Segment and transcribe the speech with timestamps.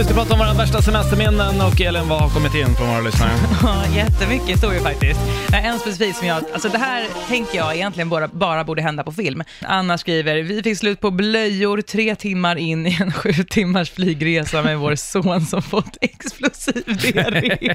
[0.00, 3.00] Vi ska prata om våra värsta semesterminnen och Elin, vad har kommit in från våra
[3.00, 3.30] lyssnare?
[3.62, 5.20] Ja, jättemycket historier faktiskt.
[5.52, 9.04] Eh, En specifik som jag, alltså det här tänker jag egentligen bara, bara borde hända
[9.04, 9.42] på film.
[9.60, 14.62] Anna skriver, vi fick slut på blöjor tre timmar in i en sju timmars flygresa
[14.62, 17.74] med vår son som fått explosiv diarré.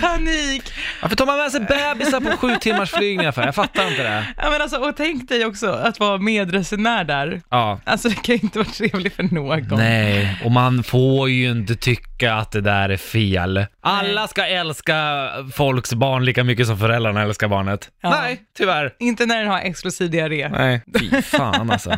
[0.00, 0.62] Panik!
[1.02, 3.42] Varför tar man med sig bebisar på sju timmars flygningar för?
[3.42, 4.26] Jag fattar inte det.
[4.36, 7.40] Ja, men alltså, och tänk dig också att vara medresenär där.
[7.50, 7.80] Ja.
[7.84, 9.78] Alltså det kan ju inte vara trevligt för någon.
[9.78, 13.66] Nej, och man får ju inte tycka att det där är fel.
[13.82, 17.90] Alla ska älska folks barn lika mycket som föräldrarna älskar barnet.
[18.02, 18.10] Ja.
[18.10, 18.92] Nej, tyvärr.
[18.98, 20.48] Inte när den har explosiv diarré.
[20.48, 21.96] Nej, fy fan alltså.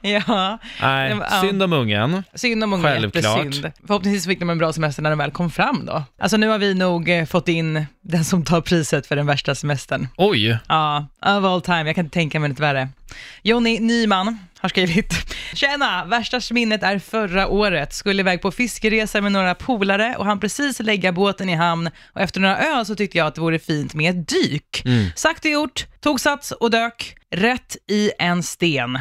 [0.00, 1.40] Ja, Nej, Ja.
[1.40, 2.22] synd om ungen.
[2.34, 3.44] synd om många Självklart.
[3.44, 3.72] jättesynd.
[3.86, 6.02] Förhoppningsvis fick de en bra semester när de väl kom fram då.
[6.20, 9.54] Alltså nu har vi nog eh, fått in den som tar priset för den värsta
[9.54, 10.08] semestern.
[10.16, 11.82] Oj, Ja, of all time.
[11.86, 12.88] Jag kan inte tänka mig något värre.
[13.42, 15.14] Jonny Nyman har skrivit.
[15.54, 16.04] Tjena!
[16.04, 17.92] Värsta minnet är förra året.
[17.92, 22.20] Skulle iväg på fiskeresa med några polare och han precis lägga båten i hamn och
[22.20, 24.84] efter några öl så tyckte jag att det vore fint med ett dyk.
[25.14, 27.16] Sagt och gjort, tog sats och dök.
[27.30, 28.98] Rätt i en sten.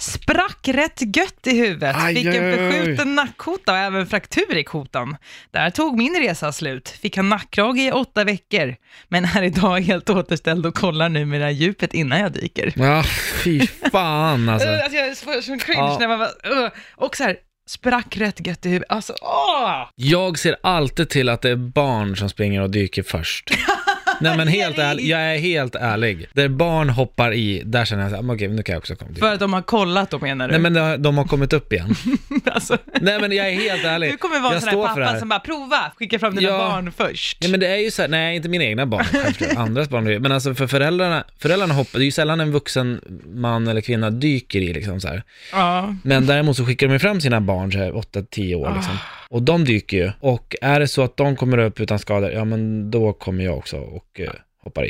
[0.00, 1.96] Sprack rätt gött i huvudet.
[1.98, 5.16] Aj, Fick en förskjuten nackkota och även fraktur i kotan.
[5.50, 6.88] Där tog min resa slut.
[6.88, 8.76] Fick ha nackkrage i åtta veckor.
[9.08, 12.72] Men är idag helt återställd och kollar numera djupet innan jag dyker.
[12.76, 13.02] ja
[13.44, 14.68] fy fan alltså.
[14.98, 15.96] Alltså jag får sån cringe Ja.
[16.00, 17.36] när man bara, uh, och så här,
[17.68, 18.90] sprack rätt gött i huvudet.
[18.92, 19.88] Alltså, åh!
[19.94, 23.50] Jag ser alltid till att det är barn som springer och dyker först.
[24.20, 26.26] Nej men helt ärligt, jag är helt ärlig.
[26.32, 29.18] Där barn hoppar i, där känner jag såhär, okej nu kan jag också komma dit.
[29.20, 30.52] För att de har kollat då menar du?
[30.52, 31.94] Nej men de, de har kommit upp igen.
[32.52, 34.10] alltså, Nej men jag är helt ärlig.
[34.10, 36.58] du kommer vara jag en sån här pappa som bara, prova, skicka fram dina Ja.
[36.58, 37.38] barn först.
[37.40, 40.22] Nej men det är ju så här, nej inte mina egna barn, självklart, andras barn.
[40.22, 43.00] Men alltså för föräldrarna, föräldrarna hoppar, det är ju sällan en vuxen
[43.34, 45.22] man eller kvinna dyker i liksom så här.
[45.52, 45.94] Ja.
[46.02, 48.96] Men däremot så skickar de ju fram sina barn så här 8-10 år liksom.
[49.30, 50.10] Och de dyker ju.
[50.20, 53.58] Och är det så att de kommer upp utan skador, ja men då kommer jag
[53.58, 54.30] också och eh,
[54.62, 54.88] hoppar i.